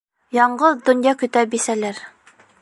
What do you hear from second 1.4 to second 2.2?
бисәләр.